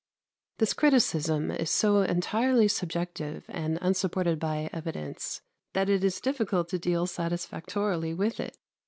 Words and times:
"This 0.57 0.73
criticism 0.73 1.51
is 1.51 1.69
so 1.69 2.01
entirely 2.01 2.67
subjective 2.67 3.45
and 3.47 3.77
unsupported 3.83 4.39
by 4.39 4.67
evidence 4.73 5.41
that 5.73 5.89
it 5.89 6.03
is 6.03 6.19
difficult 6.19 6.69
to 6.69 6.79
deal 6.79 7.05
satisfactorily 7.05 8.15
with 8.15 8.39
it. 8.39 8.57